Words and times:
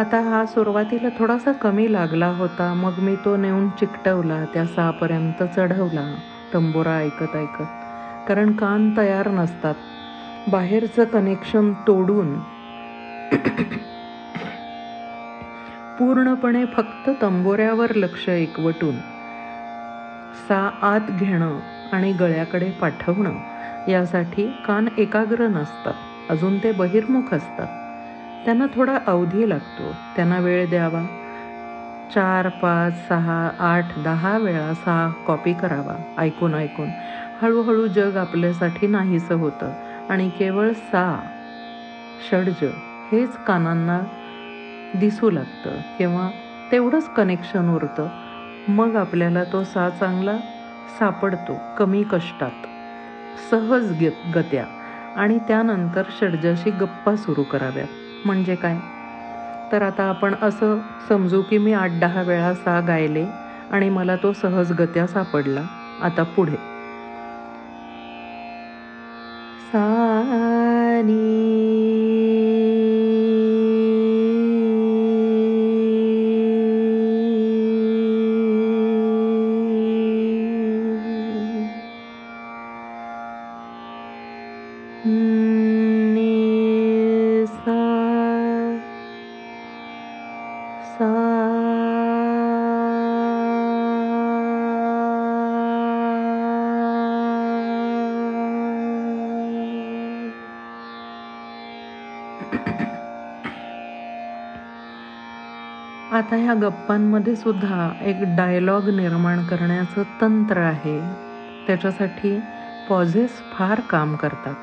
आता 0.00 0.18
हा 0.20 0.44
सुरुवातीला 0.46 1.08
थोडासा 1.18 1.52
कमी 1.52 1.92
लागला 1.92 2.26
होता. 2.26 2.72
मग 2.74 2.98
मी 2.98 3.16
तो 3.16 3.36
नेऊन 3.36 3.68
चिकटवला 3.70 4.44
त्या 4.54 4.64
सहापर्यंत 4.66 5.42
चढवला 5.56 6.04
तंबोरा 6.54 6.96
ऐकत 6.98 7.36
ऐकत. 7.36 7.66
कारण 8.28 8.52
कान 8.52 8.90
तयार 8.96 9.28
नसतात. 9.30 9.74
बाहेरचं 10.48 11.04
कनेक्शन 11.04 11.72
तोडून 11.86 12.34
पूर्णपणे 15.98 16.64
फक्त 16.64 17.10
तंबोऱ्यावर 17.22 17.94
लक्ष 17.94 18.28
एकवटून 18.28 18.94
सा 20.48 20.58
आत 20.82 21.10
घेणं 21.10 21.58
आणि 21.92 22.12
गळ्याकडे 22.12 22.70
पाठवणं 22.70 23.34
यासाठी 23.88 24.46
कान 24.66 24.88
एकाग्र 24.98 25.48
नसतात. 25.48 25.94
अजून 26.30 26.58
ते 26.58 26.72
बहिर्मुख 26.72 27.34
असतात. 27.34 27.66
त्यांना 28.44 28.66
थोडा 28.74 28.98
अवधी 29.06 29.48
लागतो. 29.48 29.94
त्यांना 30.16 30.38
वेळ 30.38 30.68
द्यावा. 30.68 31.02
चार 32.14 32.48
पाच 32.48 33.08
सहा 33.08 33.50
आठ 33.58 33.98
दहा 33.98 34.38
वेळा 34.38 34.74
सहा 34.74 35.10
कॉपी 35.26 35.52
करावा 35.52 36.22
ऐकून 36.22 36.54
ऐकून. 36.54 36.88
हळूहळू 37.42 37.86
जग 37.86 38.16
आपल्यासाठी 38.16 38.86
नाहीसं 38.86 39.34
होतं 39.34 39.72
आणि 40.08 40.28
केवळ 40.28 40.72
सा 40.72 41.20
षडज 42.30 42.64
हेच 43.12 43.36
कानांना 43.36 44.00
दिसू 44.94 45.30
लागतं 45.30 45.70
किंवा 45.98 46.30
तेवढंच 46.72 47.14
कनेक्शन 47.14 47.74
उरतं. 47.74 48.08
मग 48.68 48.96
आपल्याला 48.96 49.44
तो 49.44 49.64
सा 49.64 49.90
चांगला 49.90 50.36
सापडतो 50.98 51.60
कमी 51.78 52.02
कष्टात. 52.02 52.66
सहज 53.50 54.04
गत्या 54.34 54.64
आणि 55.16 55.38
त्यानंतर 55.38 56.02
षडजाशी 56.20 56.70
गप्पा 56.70 57.16
सुरू 57.16 57.42
कराव्यात. 57.42 57.86
म्हणजे 58.24 58.56
काय? 58.56 58.80
तर 59.70 59.82
आता 59.82 60.04
आपण 60.04 60.34
असं 60.42 60.80
समजू 61.08 61.42
की 61.42 61.58
मी 61.58 61.72
आठ 61.72 61.98
दहा 62.00 62.22
वेळा 62.22 62.54
सा 62.54 62.80
गायले 62.80 63.26
आणि 63.70 63.88
मला 63.88 64.16
तो 64.16 64.32
सहजगत्या 64.32 65.06
सापडला. 65.06 65.64
आता 66.00 66.22
पुढे. 66.24 66.56
आता 106.20 106.36
ह्या 106.36 106.54
गप्पांमध्ये 106.54 107.36
सुद्धा 107.36 107.90
एक 108.02 108.16
डायलॉग 108.36 108.88
निर्माण 108.88 109.46
करण्याचं 109.46 110.02
तंत्र 110.20 110.56
आहे. 110.56 111.00
त्याच्यासाठी 111.66 112.40
पॉझेस 112.88 113.30
फार 113.52 113.80
काम 113.80 114.16
करतात. 114.16 114.54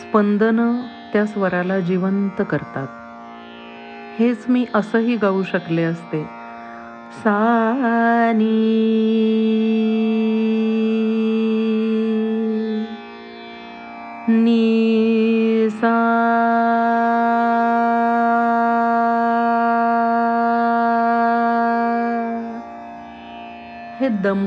स्पंदनं 0.00 0.72
त्या 1.12 1.26
स्वराला 1.26 1.80
जिवंत 1.80 2.42
करतात. 2.50 2.86
हेच 4.18 4.44
मी 4.48 4.66
असंही 4.74 5.16
गाऊ 5.16 5.42
शकले 5.42 5.82
असते. 5.82 6.22
सानी 7.24 8.40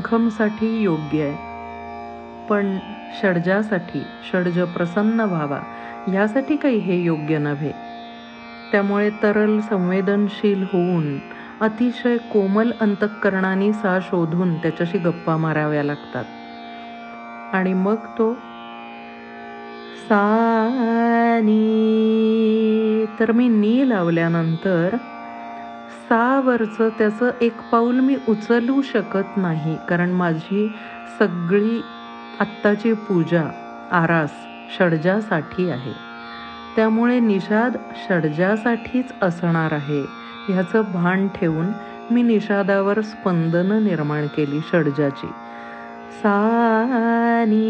जखमसाठी 0.07 0.67
योग्य 0.81 1.23
आहे. 1.23 1.35
पण 2.49 2.77
षडजासाठी 3.21 4.03
षडज 4.31 4.59
प्रसन्न 4.59 5.21
व्हावा 5.21 5.59
ह्यासाठी 6.07 6.55
काही 6.55 6.77
हे 6.77 7.03
योग्य 7.03 7.37
नव्हे. 7.37 7.71
त्यामुळे 8.71 9.09
तरल 9.23 9.59
संवेदनशील 9.59 10.63
होऊन 10.63 11.17
अतिशय 11.61 12.17
कोमल 12.17 12.71
अंतःकरणाने 12.81 13.73
सा 13.73 13.99
शोधून 14.01 14.53
त्याच्याशी 14.57 14.97
गप्पा 14.97 15.37
माराव्या 15.37 15.83
लागतात. 15.83 16.25
आणि 17.55 17.73
मग 17.73 17.95
तो 18.17 18.33
सा 20.09 21.39
नी 21.43 23.05
तर 23.19 23.31
मी 23.31 23.47
नी 23.47 23.89
लावल्यानंतर 23.89 24.95
सावरचं 26.09 26.89
त्याचं 26.89 27.31
एक 27.41 27.53
पाऊल 27.71 27.99
मी 27.99 28.15
उचलू 28.29 28.81
शकत 28.81 29.37
नाही. 29.37 29.77
कारण 29.89 30.09
माझी 30.09 30.67
सगळी 31.19 31.81
आत्ताची 32.39 32.93
पूजा 32.93 33.43
आरास 33.91 34.31
षडजासाठी 34.77 35.69
आहे. 35.69 35.93
त्यामुळे 36.75 37.19
निषाद 37.19 37.77
षडजासाठीच 38.07 39.13
असणार 39.21 39.71
आहे. 39.71 40.01
ह्याचं 40.49 40.81
भान 40.93 41.27
ठेवून 41.27 41.65
मी 42.11 42.21
निषादावर 42.21 43.01
स्पंदनं 43.01 43.83
निर्माण 43.83 44.27
केली 44.27 44.59
षडजाची. 44.59 45.27
सानी 46.21 47.61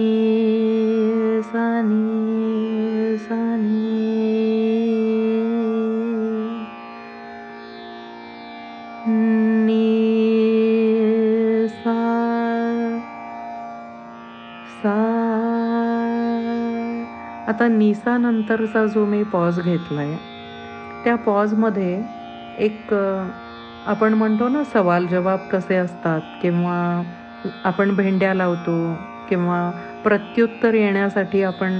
सानी 1.43 3.17
सानी. 3.17 4.86
आता 17.67 17.75
निसानंतरचा 17.75 18.85
जो 18.87 19.05
मी 19.05 19.21
पॉज 19.29 19.59
घेतला 19.61 20.01
आहे 20.01 20.17
त्या 21.03 21.15
पॉजमध्ये 21.17 22.01
एक 22.57 22.93
आपण 23.85 24.13
म्हणतो 24.13 24.47
ना 24.49 24.63
सवाल 24.65 25.07
जवाब 25.07 25.39
कसे 25.51 25.75
असतात? 25.75 26.21
किंवा 26.41 26.77
आपण 27.63 27.95
भेंड्या 27.95 28.33
लावतो 28.33 28.75
किंवा 29.27 29.59
प्रत्युत्तर 30.03 30.73
येण्यासाठी 30.73 31.41
आपण 31.43 31.79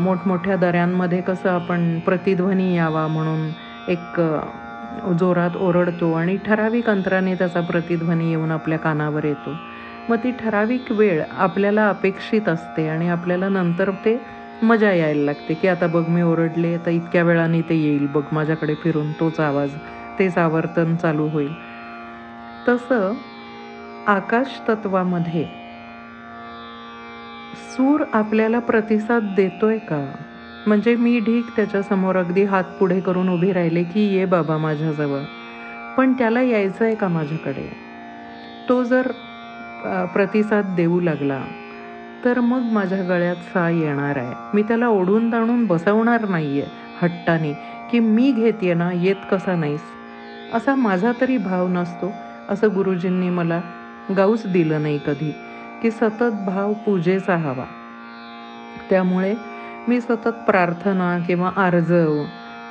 मोठमोठ्या 0.00 0.56
दऱ्यांमध्ये 0.56 1.20
कसं 1.22 1.48
आपण 1.50 1.98
प्रतिध्वनी 2.00 2.72
यावा 2.74 3.06
म्हणून 3.08 3.50
एक 3.88 4.20
जोरात 5.14 5.56
ओरडतो 5.58 6.12
आणि 6.12 6.36
ठराविक 6.44 6.88
अंतराने 6.90 7.34
त्याचा 7.34 7.60
प्रतिध्वनी 7.62 8.28
येऊन 8.28 8.50
आपल्या 8.50 8.78
कानावर 8.78 9.24
येतो. 9.24 9.56
मग 10.08 10.16
ती 10.16 10.30
ठराविक 10.34 10.92
वेळ 10.92 11.22
आपल्याला 11.30 11.88
अपेक्षित 11.88 12.48
असते 12.48 12.86
आणि 12.88 13.08
आपल्याला 13.08 13.48
नंतर 13.48 13.90
ते 14.04 14.16
मजा 14.62 14.90
यायला 14.92 15.24
लागते 15.24 15.54
की 15.54 15.68
आता 15.68 15.86
बघ 15.86 16.06
मी 16.08 16.22
ओरडले 16.22 16.76
तर 16.86 16.90
इतक्या 16.90 17.22
वेळाने 17.24 17.60
ते 17.62 17.74
येईल. 17.76 18.06
बघ 18.12 18.24
माझ्याकडे 18.32 18.74
फिरून 18.82 19.12
तोच 19.20 19.40
आवाज 19.40 19.76
तेच 20.18 20.38
आवर्तन 20.38 20.96
चालू 20.96 21.28
होईल. 21.28 21.54
तसं 22.66 23.14
आकाश 24.06 24.60
तत्वामध्ये 24.68 25.46
सूर 27.54 28.02
आपल्याला 28.12 28.58
प्रतिसाद 28.60 29.22
देतोय 29.36 29.78
का? 29.80 30.00
म्हणजे 30.66 30.94
मी 30.96 31.18
ढीक 31.20 31.50
त्याच्यासमोर 31.56 32.16
अगदी 32.16 32.44
हात 32.44 32.64
पुढे 32.78 33.00
करून 33.00 33.28
उभी 33.28 33.52
राहिले 33.52 33.84
की 33.84 34.00
ये 34.08 34.24
बाबा 34.26 34.56
माझ्याजवळ. 34.58 35.22
पण 35.96 36.12
त्याला 36.12 36.42
यायचं 36.42 36.84
आहे 36.84 36.94
का 36.94 37.08
माझ्याकडे? 37.08 37.68
तो 38.68 38.82
जर 38.84 39.10
प्रतिसाद 40.14 40.74
देऊ 40.76 41.00
लागला 41.00 41.44
तर 42.24 42.40
मग 42.40 42.60
माझ्या 42.60 43.02
गळ्यात 43.02 43.36
सा 43.36 43.70
येणार 43.70 44.16
आहे. 44.16 44.34
मी 44.54 44.62
त्याला 44.62 44.88
ओढून 44.88 45.32
ताणून 45.32 45.66
बसवणार 45.66 46.28
नाहीये. 46.28 46.66
हट्टाने 47.02 47.52
की 47.90 47.98
मी 47.98 48.32
घेते 48.32 48.74
ना 48.74 48.90
येत 48.92 49.16
कसा 49.30 49.56
नाहीस? 49.56 49.80
असा 50.54 50.74
माझा 50.74 51.12
तरी 51.20 51.36
भाव 51.36 51.68
नसतो 51.68 52.12
असं 52.48 52.68
गुरुजींनी 52.74 53.30
मला 53.30 53.60
गाऊच 54.16 54.46
दिलं 54.46 54.82
नाही 54.82 54.98
कधी 55.06 55.34
की 55.82 55.90
सतत 55.90 56.44
भाव 56.46 56.72
पूजेचा 56.72 57.36
हवा. 57.36 57.64
त्यामुळे 58.90 59.34
मी 59.88 60.00
सतत 60.00 60.28
प्रार्थना 60.28 61.18
किंवा 61.26 61.50
अर्जव 61.56 62.22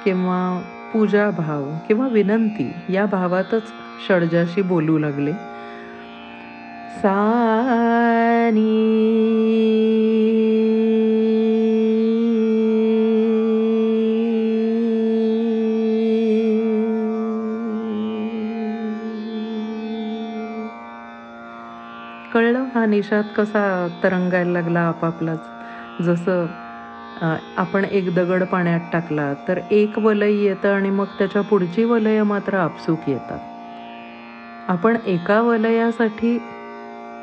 किंवा 0.03 0.61
पूजा 0.93 1.29
भाव 1.29 1.63
किंवा 1.87 2.07
विनंती 2.07 2.73
या 2.89 3.05
भावातच 3.05 3.63
षडजाशी 4.07 4.61
बोलू 4.61 4.97
लागले. 4.97 5.31
सा 6.97 7.13
कळलं? 22.31 22.65
हा 22.73 22.85
निषाद 22.85 23.31
कसा 23.35 23.61
तरंगायला 24.03 24.51
लागला 24.51 24.79
आपापलाच 24.87 25.49
जसं 26.01 26.47
आपण 27.57 27.85
एक 27.85 28.13
दगड 28.13 28.43
पाण्यात 28.45 28.79
टाकला 28.93 29.33
तर 29.47 29.59
एक 29.71 29.97
वलय 29.99 30.33
येतं 30.35 30.69
आणि 30.69 30.89
मग 30.91 31.13
त्याच्या 31.19 31.41
पुढची 31.43 31.83
वलय 31.85 32.23
मात्र 32.23 32.57
आपसूक 32.57 33.07
येतात. 33.09 33.39
आपण 34.67 34.97
एका 35.05 35.41
वलयासाठी 35.41 36.37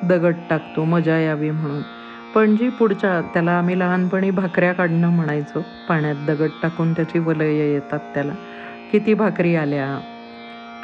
दगड 0.03 0.37
टाकतो 0.51 0.85
मजा 0.85 1.19
यावी 1.19 1.51
म्हणून. 1.51 1.83
पण 2.35 2.55
जी 2.57 2.69
पुढच्या 2.69 3.21
त्याला 3.35 3.53
आम्ही 3.59 3.79
लहानपणी 3.79 4.31
भाकऱ्या 4.31 4.73
काढणं 4.73 5.11
म्हणायचो 5.11 5.63
पाण्यात 5.89 6.25
दगड 6.27 6.51
टाकून 6.63 6.93
त्याची 6.93 7.19
वलय 7.19 7.55
येतात 7.73 8.01
त्याला. 8.15 8.33
किती 8.91 9.15
भाकरी 9.15 9.55
आल्या? 9.55 9.99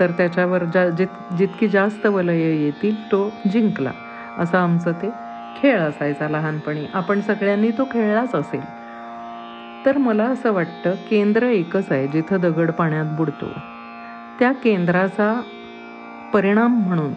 तर 0.00 0.10
त्याच्यावर 0.10 0.64
जा 0.64 0.88
जित 0.90 1.32
जितकी 1.36 1.68
जास्त 1.68 2.06
वलय 2.06 2.40
येतील 2.64 3.10
तो 3.12 3.28
जिंकला. 3.50 3.92
असं 4.38 4.58
आमचं 4.58 4.92
ते 4.92 5.10
खेळ 5.56 5.78
असायचा 5.78 6.28
लहानपणी. 6.28 6.86
आपण 6.94 7.20
सगळ्यांनी 7.20 7.70
तो 7.70 7.84
खेळलाच 7.84 8.34
असेल. 8.34 8.64
तर 9.86 9.98
मला 9.98 10.24
असं 10.24 10.52
वाटतं 10.52 10.94
केंद्र 11.10 11.46
एकच 11.46 11.90
आहे 11.92 12.08
जिथं 12.08 12.40
दगड 12.40 12.70
पाण्यात 12.70 13.06
बुडतो. 13.06 13.52
त्या 14.38 14.52
केंद्राचा 14.52 15.40
परिणाम 16.32 16.78
म्हणून 16.80 17.12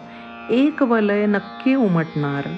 एक 0.50 0.82
वलय 0.82 1.26
नक्की 1.26 1.74
उमटणार 1.74 2.48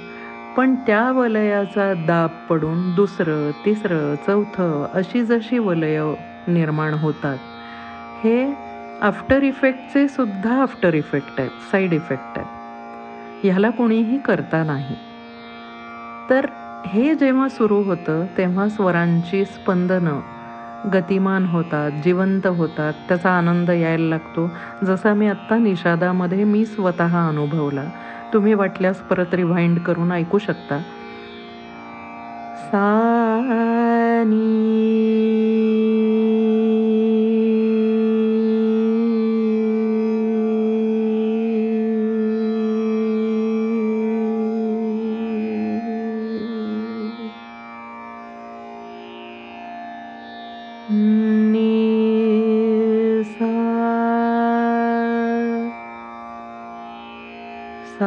पण 0.57 0.75
त्या 0.75 1.13
वलयाचा 1.13 1.95
दाब 1.95 2.31
पडून 2.51 2.95
दुसरं 2.95 3.51
तिसरं 3.51 4.15
चौथं 4.15 4.87
अशी 4.95 5.25
जशी 5.25 5.59
वलय 5.59 6.15
निर्माण 6.49 6.95
होतात. 6.95 7.39
हे 8.25 8.55
आफ्टर 9.03 9.43
इफेक्टचे 9.43 10.09
सुद्धा 10.09 10.63
आफ्टर 10.63 10.95
इफेक्ट 10.95 11.41
आहेत 11.41 11.51
साईड 11.71 11.93
इफेक्ट 11.93 12.39
आहेत. 12.39 12.47
ह्याला 13.45 13.71
कोणीही 13.71 14.19
करता 14.19 14.65
नाही. 14.65 14.97
तर 16.31 16.47
हे 16.87 17.15
जेव्हा 17.15 17.49
सुरू 17.49 17.83
होतं 17.83 18.27
तेव्हा 18.39 18.69
स्वरांची 18.69 19.45
स्पंदनं 19.45 20.21
गतिमान 20.93 21.45
होतात 21.45 21.91
जिवंत 22.05 22.47
होतात 22.47 22.93
त्याचा 23.09 23.31
आनंद 23.31 23.71
यायला 23.71 24.09
लागतो. 24.09 24.51
जसा 24.85 25.15
मी 25.15 25.29
आत्ता 25.29 25.59
निषादामध्ये 25.59 26.45
मी 26.45 26.67
स्वतः 26.67 27.29
अनुभवला. 27.29 27.85
तुम्ही 28.33 28.55
वाटल्यास 28.55 28.97
परत 28.97 29.35
रिवाइंड 29.35 29.79
करून 29.79 30.13
ऐकू 30.13 30.39
शकता. 30.39 30.79
सा 32.67 34.23
नी 34.27 34.67
सा. 57.99 58.07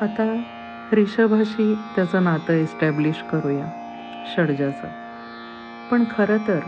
आता 0.00 0.24
रिषभाशी 0.92 1.74
त्याचं 1.94 2.24
नातं 2.24 2.52
एस्टॅब्लिश 2.52 3.22
करूया 3.22 3.66
षडजाचं. 4.24 4.88
पण 5.90 6.04
खरं 6.10 6.38
तर 6.48 6.60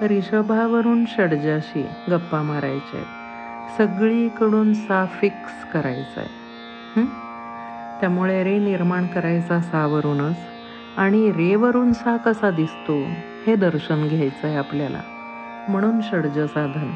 रिषभावरून 0.00 1.04
षडजाशी 1.08 1.82
गप्पा 2.10 2.42
मारायच्या 2.42 3.00
आहेत. 3.00 3.08
सगळीकडून 3.78 4.72
सा 4.72 5.04
फिक्स 5.06 5.64
करायचा 5.64 6.20
आहे 6.20 6.34
त्यामुळे 8.04 8.42
रे 8.44 8.58
निर्माण 8.58 9.06
करायचा 9.06 9.60
सावरूनच 9.60 10.36
आणि 10.96 11.30
रेवरून 11.32 11.92
सा 11.92 12.16
कसा 12.16 12.50
दिसतो 12.50 12.96
हे 13.46 13.54
दर्शन 13.54 14.06
घ्यायचं 14.08 14.46
आहे 14.46 14.56
आपल्याला. 14.56 15.00
म्हणून 15.68 16.00
षडज 16.00 16.38
साधन. 16.38 16.90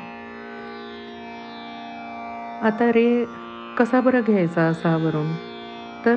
आता 2.60 2.90
रे 2.90 3.24
कसा 3.76 4.00
बरं 4.00 4.20
घ्यायचा 4.20 4.72
सावरून? 4.72 5.34
तर 6.04 6.16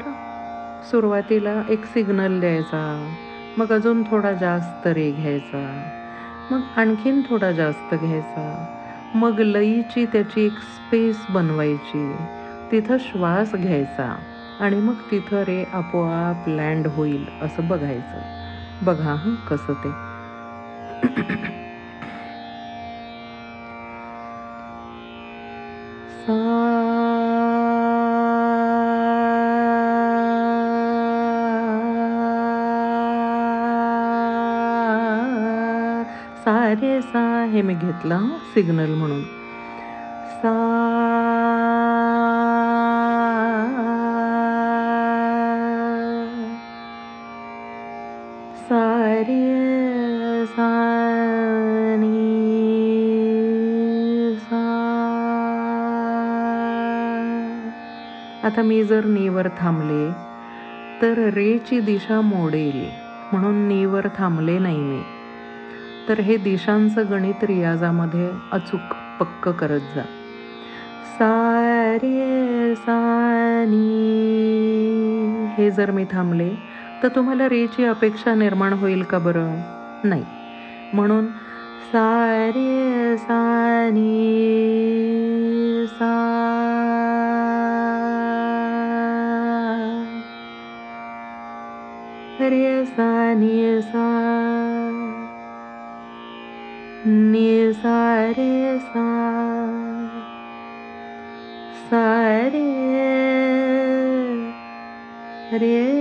सुरुवातीला 0.92 1.62
एक 1.70 1.86
सिग्नल 1.86 2.40
द्यायचा 2.40 2.82
मग 3.58 3.72
अजून 3.72 4.04
थोडा 4.04 4.34
जास्त 4.34 4.88
रे 4.88 5.12
घ्यायचा 5.12 5.62
मग 6.50 6.62
आणखीन 6.76 7.22
थोडा 7.30 7.52
जास्त 7.52 7.94
घ्यायचा 7.96 8.66
मग 9.14 9.40
लईची 9.40 10.06
त्याची 10.06 10.42
एक 10.42 10.60
स्पेस 10.60 11.26
बनवायची 11.30 12.18
तिथं 12.72 12.98
श्वास 13.00 13.56
घ्यायचा. 13.56 14.16
आणि 14.62 14.80
मग 14.80 15.02
तिथं 15.12 15.44
रे 15.44 15.64
आपोआप 15.74 16.48
लँड 16.50 16.88
होईल 16.88 17.26
असं 17.42 17.68
बघायचं. 17.68 18.22
बघा 18.82 19.14
हं 19.16 19.36
कसं 19.48 19.74
ते. 19.74 19.92
सा 26.20 26.36
सा 36.38 36.54
रे 36.74 37.02
सा 37.02 37.22
हे 37.46 37.62
मी 37.62 37.74
घेतला 37.76 38.20
सिग्नल 38.54 38.94
म्हणून. 38.94 39.24
मी 58.72 58.84
जर 58.84 59.06
नीवर 59.06 59.48
थांबले 59.60 60.12
तर 61.02 61.30
रेची 61.34 61.80
दिशा 61.80 62.22
मोडेल 62.22 62.90
म्हणून 63.32 63.68
नीवर 63.68 64.08
थांबले 64.18 64.60
नाही 64.60 64.78
मी. 64.78 65.02
तर 66.10 66.20
हे 66.20 66.38
दिशांचं 66.38 67.04
गणित 67.10 67.44
रियाजामध्ये 67.44 68.30
अचूक 68.52 68.80
पक्क 69.20 69.50
करत 69.50 69.80
जा. 69.96 70.02
सारे 71.20 72.74
सानी. 72.76 73.86
हे 75.58 75.72
जर 75.72 75.92
मी 75.92 76.06
थांबले 76.12 76.52
तर 77.04 77.08
तुम्हाला 77.08 77.50
रेची 77.50 77.84
अपेक्षा 77.84 78.36
निर्माण 78.36 78.74
होईल 78.74 79.04
का 79.04 79.18
बरं? 79.18 79.62
नाही. 80.04 80.26
म्हणून 80.94 81.26
सारे 81.94 83.18
सानी 83.18 84.28
सा 85.90 86.28
निर्सा 92.50 93.34
निर्सा। 93.34 94.08
निर्सा 97.08 98.32
रे 98.32 98.80
सा 98.80 99.28
रे 102.48 102.72
रे 105.58 106.01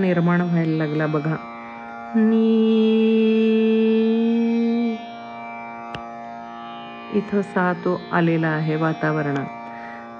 निर्माण 0.00 0.40
व्हायला 0.40 0.76
लागला 0.76 1.06
बघा. 1.06 1.36
नी. 2.14 2.56
इथं 7.14 7.42
सा 7.42 7.72
तो 7.72 8.00
आलेला 8.12 8.48
आहे 8.48 8.76
वातावरणात. 8.76 9.46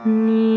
नी. 0.06 0.49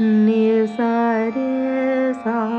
नि 0.00 0.66
सारे 0.66 1.48
सारे 2.14 2.53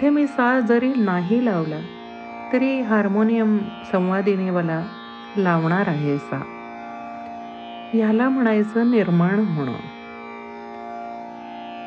इथे 0.00 0.10
मी 0.10 0.26
सा 0.26 0.44
जरी 0.60 0.92
नाही 0.96 1.44
लावला 1.44 1.78
तरी 2.52 2.80
हार्मोनियम 2.80 3.58
संवादिनी 3.92 4.50
मला 4.50 4.80
लावणार 5.36 5.88
आहे 5.88 6.16
सा. 6.18 6.36
ह्याला 7.92 8.28
म्हणायचं 8.28 8.90
निर्माण 8.90 9.38
होणं 9.38 9.72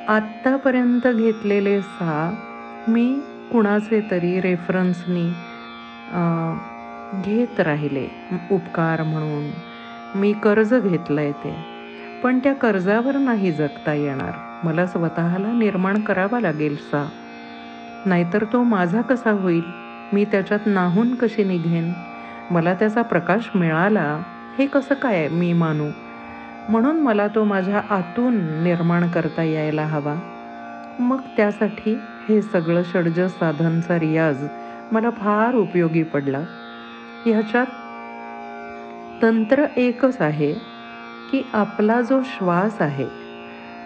आत्तापर्यंत 0.07 1.07
घेतलेले 1.07 1.81
सा 1.81 2.29
मी 2.87 3.07
कुणाचे 3.51 4.01
तरी 4.11 4.39
रेफरन्सनी 4.41 5.25
घेत 7.23 7.59
राहिले 7.59 8.07
उपकार 8.51 9.03
म्हणून. 9.03 9.49
मी 10.19 10.31
कर्ज 10.33 10.73
घेतलं 10.73 11.21
आहे 11.21 11.31
ते. 11.31 11.55
पण 12.23 12.39
त्या 12.39 12.53
कर्जावर 12.53 13.17
नाही 13.17 13.51
जगता 13.51 13.93
येणार. 13.93 14.31
मला 14.63 14.85
स्वतःला 14.85 15.51
निर्माण 15.51 16.01
करावा 16.01 16.39
लागेल 16.39 16.75
सा. 16.91 17.05
नाहीतर 18.05 18.43
तो 18.53 18.63
माझा 18.63 19.01
कसा 19.01 19.31
होईल? 19.31 19.63
मी 20.13 20.25
त्याच्यात 20.25 20.59
नाहून 20.65 21.15
कशी 21.15 21.43
निघेन? 21.43 21.93
मला 22.51 22.73
त्याचा 22.73 23.01
प्रकाश 23.01 23.49
मिळाला 23.55 24.21
हे 24.59 24.65
कसं 24.65 24.95
काय 24.95 25.27
मी 25.29 25.53
मानू? 25.53 25.89
म्हणून 26.69 26.99
मला 26.99 27.27
तो 27.27 27.43
माझ्या 27.43 27.81
आतून 27.89 28.63
निर्माण 28.63 29.09
करता 29.09 29.43
यायला 29.43 29.85
हवा. 29.85 30.15
मग 30.99 31.19
त्यासाठी 31.37 31.97
हे 32.29 32.41
सगळं 32.41 32.83
षडज 32.83 33.19
साधनचा 33.19 33.99
रियाज 33.99 34.45
मला 34.91 35.09
फार 35.09 35.55
उपयोगी 35.55 36.03
पडला. 36.03 36.39
ह्याच्यात 37.25 37.65
तंत्र 39.21 39.65
एकच 39.77 40.21
आहे 40.21 40.53
की 41.31 41.49
आपला 41.53 42.01
जो 42.01 42.21
श्वास 42.25 42.81
आहे 42.81 43.05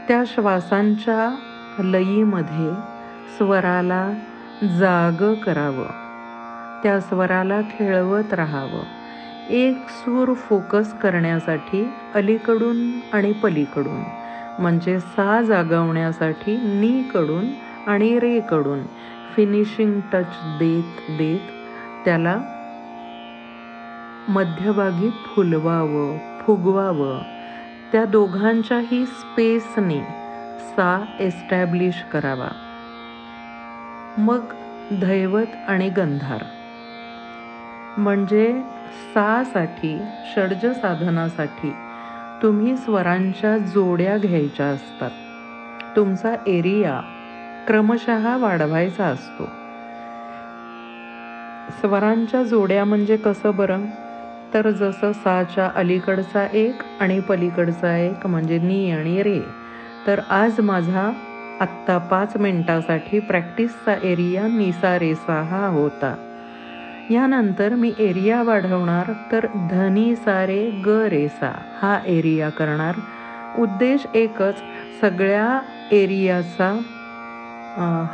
त्या 0.08 0.24
श्वासांच्या 0.28 1.36
लयीमध्ये 1.84 2.97
स्वराला 3.36 4.14
जाग 4.80 5.34
करावं. 5.34 5.88
त्या 6.84 7.00
स्वराला 7.00 7.62
खेळवत 7.62 8.34
राहावं. 8.34 8.84
एक 9.50 9.90
सूर 9.90 10.34
फोकस 10.34 10.94
करण्यासाठी 10.94 11.90
अलीकडून 12.16 13.00
आणि 13.14 13.32
पलीकडून 13.32 14.04
म्हणजे 14.60 15.00
सा 15.00 15.42
जागवण्यासाठी 15.42 16.58
नीकडून 16.58 17.46
आणि 17.88 18.20
रेकडून 18.20 18.84
फिनिशिंग 19.36 20.00
टच 20.14 20.38
देत 20.60 21.12
देत 21.18 21.40
त्याला 22.06 22.38
मध्यभागी 24.28 25.10
फुलवावं 25.10 26.18
फुगवावं. 26.42 27.22
त्या 27.92 28.06
दोघांच्याही 28.06 29.06
स्पेसने 29.06 30.00
सा 30.60 31.06
एस्टॅब्लिश 31.20 32.04
करावा. 32.14 32.48
मग 34.18 34.40
धैवत 34.92 35.56
आणि 35.68 35.90
गंधार. 35.90 36.44
म्हणजे 37.98 38.62
सासाठी 39.14 40.02
षडज 40.36 40.66
साधनासाठी 40.66 41.74
तुम्ही 42.42 42.78
स्वरांच्या 42.78 43.58
जोड्या 43.58 44.18
घ्यायच्या 44.18 44.66
असतात. 44.66 45.12
तुमचा 45.96 46.36
एरिया 46.48 47.02
क्रमशः 47.68 48.38
वाढवायचा 48.38 49.06
असतो. 49.06 49.46
स्वरांच्या 51.82 52.44
जोड्या 52.44 52.86
म्हणजे 52.86 53.18
कसं 53.18 53.56
बरं? 53.56 53.86
तर 54.54 54.70
जसं 54.70 55.12
साच्या 55.12 55.70
अलीकडचा 55.76 56.48
एक 56.54 56.82
आणि 57.00 57.20
पलीकडचा 57.20 57.98
एक 57.98 58.28
म्हणजे 58.28 58.60
नी 58.60 58.92
आणि 58.92 59.24
रे. 59.24 59.42
तर 60.08 60.20
आज 60.30 60.60
माझा 60.60 61.12
आत्ता 61.60 61.98
पाच 62.10 62.36
मिनटासाठी 62.38 63.20
प्रॅक्टिसचा 63.30 63.94
एरिया 64.04 64.48
निसा 64.48 64.98
रेसा 65.00 65.42
हा 65.50 65.66
होता. 65.68 66.16
यानंतर 67.10 67.74
मी 67.76 67.94
एरिया 68.00 68.42
वाढवणार 68.44 69.12
तर 69.32 69.48
धनी 69.70 70.16
सारे 70.16 70.60
ग 70.86 70.98
रेसा 71.12 71.52
हा 71.82 71.98
एरिया 72.08 72.50
करणार. 72.50 72.96
उद्देश 73.56 74.06
एकच 74.16 74.62
सगळ्या 75.02 75.60
एरियाचा 75.92 76.72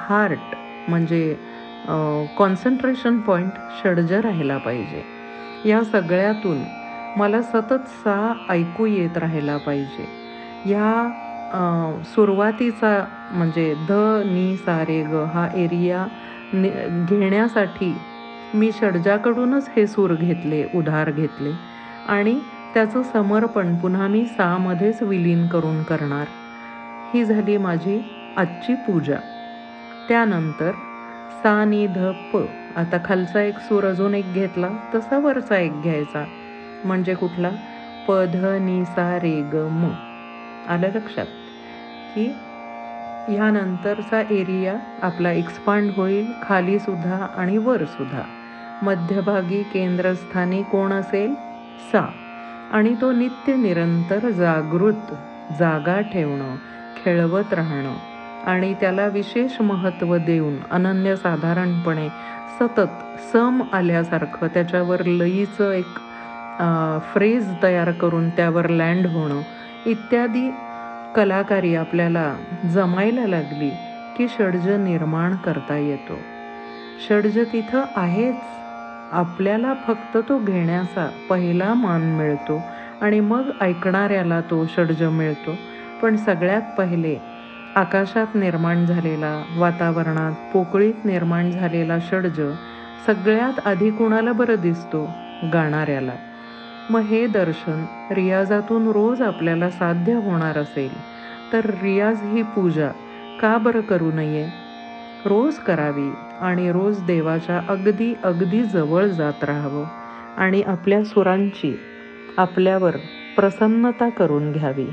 हार्ट 0.07 0.55
म्हणजे 0.87 1.23
कॉन्सन्ट्रेशन 2.37 3.19
पॉईंट 3.21 3.57
षडज 3.81 4.11
राहिला 4.13 4.57
पाहिजे. 4.57 5.01
या 5.65 5.83
सगळ्यातून 5.83 6.63
मला 7.15 7.41
सतत 7.41 7.87
सा 8.03 8.17
ऐकू 8.49 8.85
येत 8.85 9.17
राहायला 9.17 9.57
पाहिजे. 9.57 10.05
या 10.65 11.09
सुरुवातीचा 12.05 13.03
म्हणजे 13.29 13.73
ध 13.87 13.91
नी 14.25 14.55
सा 14.57 14.81
रे 14.85 15.01
ग 15.03 15.23
हा 15.33 15.47
एरिया 15.55 16.05
घेण्यासाठी 16.53 17.93
मी 18.53 18.71
षडजाकडूनच 18.71 19.69
हे 19.75 19.85
सूर 19.87 20.13
घेतले 20.15 20.63
उधार 20.73 21.11
घेतले. 21.11 21.55
आणि 22.05 22.39
त्याचं 22.73 23.01
समर्पण 23.03 23.75
पुन्हा 23.79 24.07
मी 24.07 24.25
सामध्येच 24.25 25.01
विलीन 25.03 25.47
करून 25.47 25.81
करणार. 25.83 26.27
ही 27.13 27.23
झाली 27.25 27.57
माझी 27.57 28.01
आजची 28.37 28.75
पूजा. 28.85 29.17
त्यानंतर 30.09 30.71
सा 31.43 31.63
नि 31.65 31.85
ध 31.87 32.11
प 32.31 32.37
आता 32.75 32.97
खालचा 33.05 33.41
एक 33.41 33.59
सूर 33.59 33.85
अजून 33.85 34.15
एक 34.15 34.31
घेतला 34.33 34.69
तसा 34.93 35.19
वरचा 35.19 35.57
एक 35.59 35.81
घ्यायचा. 35.81 36.25
म्हणजे 36.83 37.13
कुठला? 37.15 37.51
प 38.07 38.11
ध 38.33 38.45
नि 38.61 38.83
सा 38.85 39.17
रे 39.19 39.41
ग 39.53 39.67
म. 39.71 39.93
आलं 40.65 40.89
लक्षात? 40.95 41.25
की 42.15 42.25
ह्यानंतरचा 43.27 44.19
एरिया 44.31 44.75
आपला 45.01 45.31
एक्सपांड 45.31 45.91
होईल 45.97 46.31
खालीसुद्धा 46.41 47.27
आणि 47.37 47.57
वरसुद्धा 47.57 48.21
मध्यभागी 48.81 49.61
केंद्रस्थानी 49.63 50.61
कोण 50.63 50.93
असेल? 50.93 51.33
सा. 51.91 52.05
आणि 52.71 52.93
तो 53.01 53.11
नित्य 53.11 53.55
निरंतर 53.55 54.29
जागृत 54.29 55.13
जागा 55.59 55.99
ठेवणं 56.01 56.55
खेळवत 56.97 57.53
राहणं 57.53 57.93
आणि 58.45 58.73
त्याला 58.73 59.07
विशेष 59.07 59.61
महत्त्व 59.61 60.15
देऊन 60.17 60.57
अनन्यसाधारणपणे 60.71 62.07
सतत 62.59 63.03
सम 63.33 63.61
आल्यासारखं 63.73 64.47
त्याच्यावर 64.47 65.03
लईचं 65.05 65.71
एक 65.71 65.97
फ्रेज 67.13 67.53
तयार 67.63 67.91
करून 67.91 68.29
त्यावर 68.29 68.67
लँड 68.69 69.07
होणं 69.07 69.41
इत्यादी 69.85 70.49
कलाकारी 71.15 71.75
आपल्याला 71.75 72.35
जमायला 72.65 73.25
लागली 73.27 73.69
की 74.15 74.27
षडज 74.27 74.67
निर्माण 74.69 75.35
करता 75.35 75.77
येतो. 75.77 76.19
षडज 77.07 77.39
तिथं 77.53 77.83
आहेच. 77.95 78.41
आपल्याला 79.11 79.73
फक्त 79.87 80.17
तो 80.29 80.37
घेण्याचा 80.39 81.09
पहिला 81.29 81.73
मान 81.73 82.01
मिळतो 82.01 82.61
आणि 83.01 83.19
मग 83.19 83.49
ऐकणाऱ्याला 83.61 84.41
तो 84.41 84.65
षडज 84.65 85.03
मिळतो. 85.03 85.55
पण 86.01 86.15
सगळ्यात 86.15 86.61
पहिले 86.77 87.17
आकाशात 87.75 88.35
निर्माण 88.35 88.85
झालेला 88.85 89.43
वातावरणात 89.55 90.33
पोकळीत 90.53 91.05
निर्माण 91.05 91.49
झालेला 91.51 91.99
षडज 91.99 92.41
सगळ्यात 93.05 93.67
आधी 93.67 93.89
कुणाला 93.91 94.31
बरं 94.31 94.55
दिसतो? 94.55 95.05
गाणाऱ्याला. 95.53 96.15
मग 96.89 96.99
हे 96.99 97.27
दर्शन 97.27 97.85
रियाजातून 98.11 98.87
रोज 98.87 99.21
आपल्याला 99.21 99.69
साध्य 99.69 100.13
होणार 100.13 100.57
असेल. 100.57 100.91
तर 101.53 101.69
रियाज 101.81 102.23
ही 102.23 102.41
पूजा 102.41 102.89
का 103.41 103.57
बरं 103.57 103.81
करू 103.81 104.11
नये? 104.11 104.49
रोज 105.25 105.55
करावी 105.55 106.11
आणि 106.41 106.71
रोज 106.71 107.03
देवाच्या 107.03 107.61
अगदी 107.69 108.13
अगदी 108.23 108.63
जवळ 108.63 109.05
जात 109.05 109.43
राहावं 109.43 109.83
आणि 110.37 110.61
आपल्या 110.61 111.03
सुरांची 111.03 111.75
आपल्यावर 112.37 112.95
प्रसन्नता 113.35 114.09
करून 114.09 114.51
घ्यावी. 114.51 114.87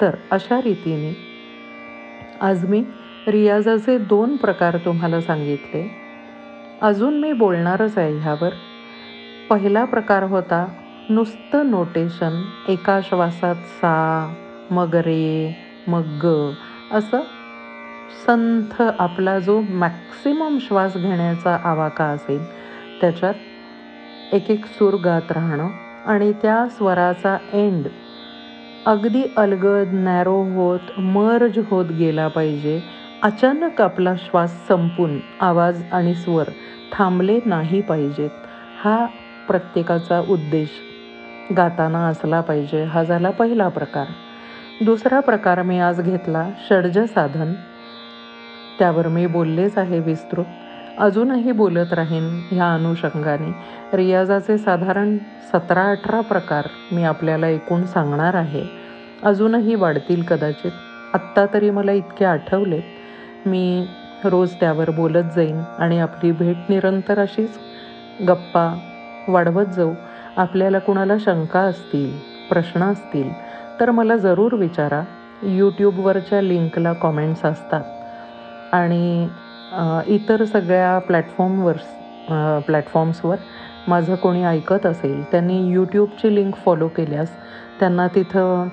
तर 0.00 0.10
अशा 0.30 0.58
रीतीने 0.58 1.12
आज 2.40 2.64
मी 2.64 2.84
रियाजाचे 3.26 3.98
दोन 3.98 4.36
प्रकार 4.36 4.76
तुम्हाला 4.76 5.20
सांगितले. 5.20 5.88
अजून 6.82 7.20
मी 7.20 7.32
बोलणारच 7.32 7.98
आहे 7.98 8.18
ह्यावर. 8.18 8.50
पहिला 9.50 9.84
प्रकार 9.84 10.22
होता 10.22 10.66
नुसतं 11.08 11.70
नोटेशन 11.70 12.42
एका 12.68 13.00
श्वासात 13.04 13.56
सा 13.72 13.94
मग 14.70 14.94
रे 14.96 15.52
मग 15.86 16.06
ग 16.18 16.32
असं 16.90 17.22
संथ 18.26 18.80
आपला 18.82 19.38
जो 19.38 19.60
मॅक्सिमम 19.74 20.56
श्वास 20.60 20.96
घेण्याचा 20.96 21.56
आवाका 21.64 22.04
असेल 22.06 22.44
त्याच्यात 23.00 24.34
एक 24.34 24.50
एक 24.50 24.66
सूर 24.68 24.94
गात 24.94 25.32
राहणं 25.32 25.70
आणि 26.04 26.32
त्या 26.42 26.66
स्वराचा 26.68 27.36
एंड 27.52 27.88
अगदी 28.86 29.22
अलगद 29.36 29.92
नॅरो 29.94 30.40
होत 30.54 30.98
मर्ज 30.98 31.58
होत 31.66 31.92
गेला 31.92 32.26
पाहिजे. 32.28 32.80
अचानक 33.22 33.80
आपला 33.80 34.14
श्वास 34.18 34.56
संपून 34.68 35.18
आवाज 35.40 35.82
आणि 35.92 36.14
स्वर 36.14 36.50
थांबले 36.92 37.38
नाही 37.46 37.80
पाहिजेत. 37.80 38.30
हा 38.74 39.04
प्रत्येकाचा 39.48 40.20
उद्देश 40.28 40.80
गाताना 41.50 42.06
असला 42.06 42.40
पाहिजे 42.40 42.84
हा 42.84 43.02
झाला 43.02 43.30
पहिला 43.30 43.68
प्रकार. 43.68 44.06
दुसरा 44.84 45.20
प्रकार 45.20 45.62
मी 45.62 45.78
आज 45.80 46.00
घेतला 46.00 46.50
षडज 46.68 46.98
साधन. 46.98 47.52
त्यावर 48.78 49.08
मी 49.08 49.26
बोललेच 49.26 49.78
आहे 49.78 50.00
विस्तृत. 50.00 50.44
अजूनही 50.98 51.52
बोलत 51.52 51.92
राहीन 51.92 52.40
ह्या 52.50 52.74
अनुषंगाने. 52.74 53.52
रियाजाचे 53.96 54.58
साधारण 54.58 55.16
सतरा 55.52 55.82
अठरा 55.82 56.20
प्रकार 56.20 56.66
मी 56.92 57.04
आपल्याला 57.04 57.48
एकूण 57.48 57.84
सांगणार 57.84 58.34
आहे. 58.34 58.64
अजूनही 59.22 59.74
वाढतील 59.74 60.22
कदाचित. 60.22 60.70
आत्ता 61.14 61.46
तरी 61.54 61.70
मला 61.70 61.92
इतके 61.92 62.24
आठवले 62.24 62.80
मी 63.46 63.86
रोज 64.24 64.54
त्यावर 64.60 64.90
बोलत 64.90 65.24
जाईन 65.36 65.62
आणि 65.78 65.98
आपली 65.98 66.32
भेट 66.32 66.56
निरंतर 66.68 67.18
अशीच 67.18 67.58
गप्पा 68.28 68.78
वाढवत 69.28 69.66
जाऊ. 69.66 69.94
आपल्याला 70.36 70.78
कुणाला 70.78 71.14
शंका 71.20 71.60
असतील 71.62 72.18
प्रश्न 72.50 72.82
असतील 72.84 73.32
तर 73.80 73.90
मला 73.90 74.16
जरूर 74.16 74.54
विचारा. 74.54 75.02
यूट्यूबवरच्या 75.42 76.40
लिंकला 76.42 76.92
कॉमेंट्स 76.92 77.44
असतात. 77.44 77.82
आणि 78.72 79.28
इतर 80.06 80.44
सगळ्या 80.44 80.98
प्लॅटफॉर्मवर 80.98 81.76
प्लॅटफॉर्म्सवर 82.66 83.36
माझं 83.86 84.14
कोणी 84.16 84.42
ऐकत 84.44 84.86
असेल 84.86 85.22
त्यांनी 85.32 85.58
यूट्यूबची 85.68 86.34
लिंक 86.34 86.54
फॉलो 86.56 86.88
केल्यास 86.88 87.36
त्यांना 87.80 88.06
तिथं 88.14 88.68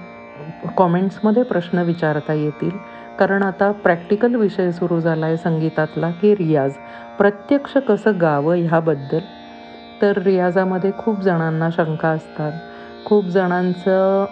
कॉमेंट्समध्ये 0.78 1.44
प्रश्न 1.44 1.80
विचारता 1.86 2.34
येतील. 2.34 2.78
कारण 3.20 3.44
आता 3.44 3.72
प्रॅक्टिकल 3.84 4.36
विषय 4.36 4.72
सुरू 4.72 5.00
झाला 5.00 5.26
आहे 5.26 5.38
संगीतातला 5.38 6.10
की 6.22 6.34
रियाज. 6.36 6.74
प्रत्यक्ष 7.18 7.78
कसं 7.88 8.18
गावं 8.22 8.56
ह्याबद्दल 8.58 9.20
तर 10.02 10.18
रियाजामध्ये 10.18 10.92
खूप 10.98 11.20
जणांना 11.22 11.70
शंका 11.72 12.10
असतात. 12.10 12.52
खूप 13.06 13.26
जणांचं 13.28 14.26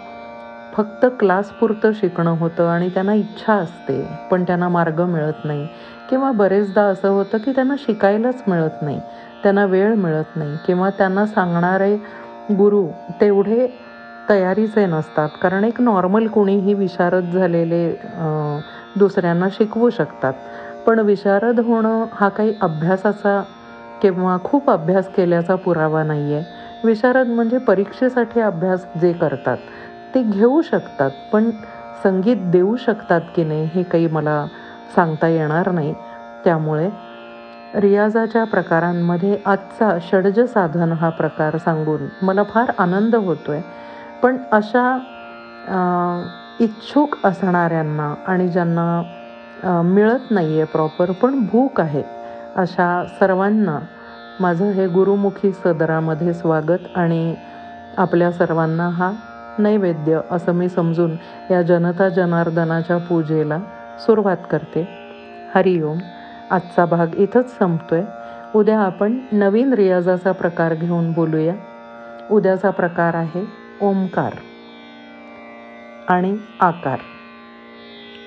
फक्त 0.72 1.04
क्लासपुरतं 1.20 1.92
शिकणं 1.94 2.36
होतं 2.38 2.68
आणि 2.68 2.88
त्यांना 2.88 3.14
इच्छा 3.14 3.54
असते 3.54 4.02
पण 4.30 4.44
त्यांना 4.44 4.68
मार्ग 4.68 5.00
मिळत 5.04 5.44
नाही. 5.44 5.66
किंवा 6.08 6.30
बरेचदा 6.32 6.82
असं 6.82 7.08
होतं 7.08 7.38
की 7.38 7.52
त्यांना 7.52 7.74
शिकायलाच 7.78 8.42
मिळत 8.48 8.82
नाही 8.82 9.00
त्यांना 9.42 9.64
वेळ 9.64 9.94
मिळत 9.94 10.36
नाही 10.36 10.56
किंवा 10.66 10.90
त्यांना 10.90 11.26
सांगणारे 11.26 11.94
गुरु 12.58 12.86
तेवढे 13.20 13.66
तयारीचे 14.28 14.86
नसतात. 14.86 15.28
कारण 15.42 15.64
एक 15.64 15.80
नॉर्मल 15.80 16.26
कुणीही 16.26 16.74
विशारद 16.74 17.30
झालेले 17.32 17.90
दुसऱ्यांना 18.98 19.48
शिकवू 19.52 19.90
शकतात. 19.90 20.32
पण 20.86 20.98
विशारद 20.98 21.60
होणं 21.60 22.04
हा 22.14 22.28
काही 22.28 22.54
अभ्यासाचा 22.60 23.42
किंवा 24.02 24.36
खूप 24.44 24.70
अभ्यास 24.70 25.08
केल्याचा 25.08 25.54
पुरावा 25.54 26.02
नाही 26.02 26.34
आहे 26.34 26.44
विशारद 26.84 27.26
म्हणजे 27.26 27.58
परीक्षेसाठी 27.58 28.40
अभ्यास 28.40 28.86
जे 29.00 29.12
करतात 29.12 29.56
ते 30.14 30.22
घेऊ 30.22 30.60
शकतात 30.62 31.10
पण 31.32 31.50
संगीत 32.02 32.36
देऊ 32.50 32.76
शकतात 32.76 33.20
की 33.36 33.44
नाही 33.44 33.68
हे 33.74 33.82
काही 33.82 34.06
मला 34.06 34.44
सांगता 34.94 35.28
येणार 35.28 35.70
नाही. 35.70 35.92
त्यामुळे 36.44 36.88
रियाजाच्या 37.74 38.44
प्रकारांमध्ये 38.44 39.36
आजचा 39.46 39.90
षडज 40.02 40.40
साधन 40.52 40.92
हा 40.92 41.08
प्रकार 41.08 41.56
सांगून 41.56 42.06
मला 42.22 42.42
फार 42.42 42.70
आनंद 42.78 43.14
होतो 43.14 43.52
आहे 43.52 43.62
पण 44.22 44.36
अशा 44.52 44.98
इच्छुक 46.60 47.16
असणाऱ्यांना 47.24 48.14
आणि 48.26 48.48
ज्यांना 48.48 49.82
मिळत 49.84 50.30
नाही 50.30 50.56
आहे 50.56 50.64
प्रॉपर 50.64 51.10
पण 51.12 51.38
भूक 51.52 51.80
आहे 51.80 52.02
अशा 52.56 53.04
सर्वांना 53.20 53.78
माझं 54.40 54.70
हे 54.70 54.86
गुरुमुखी 54.86 55.52
सदरामध्ये 55.52 56.32
स्वागत 56.32 56.96
आणि 56.96 57.34
आपल्या 57.96 58.32
सर्वांना 58.32 58.88
हा 58.88 59.12
नैवेद्य 59.58 60.20
असं 60.30 60.52
मी 60.52 60.68
समजून 60.68 61.16
या 61.50 61.62
जनता 61.62 62.08
जनार्दनाच्या 62.08 62.98
पूजेला 62.98 63.58
सुरुवात 63.98 64.36
करते. 64.50 64.88
हरिओम 65.54 65.98
आजचा 66.50 66.84
भाग 66.84 67.14
इथंच 67.14 67.58
संपतो 67.58 67.94
आहे 67.94 68.04
उद्या 68.54 68.80
आपण 68.80 69.18
नवीन 69.32 69.72
रियाजाचा 69.72 70.32
प्रकार 70.32 70.74
घेऊन 70.74 71.12
बोलूया. 71.12 71.54
उद्याचा 72.30 72.70
प्रकार 72.70 73.14
आहे 73.14 73.44
ओंकार 73.80 74.32
आणि 76.08 76.36
आकार. 76.60 76.98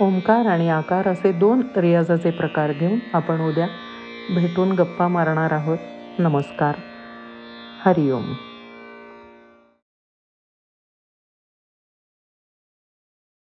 ओंकार 0.01 0.45
आणि 0.45 0.69
आकार 0.69 1.07
असे 1.07 1.31
दोन 1.31 1.61
रियाजाचे 1.77 2.31
प्रकार 2.31 2.71
घेऊन 2.71 2.99
आपण 3.13 3.41
उद्या 3.41 3.67
भेटून 4.29 4.71
गप्पा 4.71 5.07
मारणार 5.07 5.51
आहोत. 5.53 5.77
नमस्कार. 6.17 6.75
हरिओम. 7.79 8.33